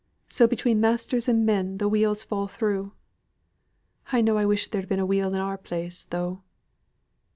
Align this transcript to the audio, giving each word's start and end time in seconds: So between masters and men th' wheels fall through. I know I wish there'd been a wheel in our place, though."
So 0.29 0.47
between 0.47 0.81
masters 0.81 1.29
and 1.29 1.45
men 1.45 1.77
th' 1.77 1.87
wheels 1.87 2.23
fall 2.23 2.47
through. 2.47 2.93
I 4.11 4.21
know 4.21 4.35
I 4.35 4.47
wish 4.47 4.67
there'd 4.71 4.89
been 4.89 4.97
a 4.97 5.05
wheel 5.05 5.31
in 5.31 5.39
our 5.39 5.59
place, 5.59 6.05
though." 6.05 6.41